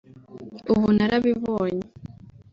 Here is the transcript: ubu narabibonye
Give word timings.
ubu 0.73 0.87
narabibonye 0.97 1.83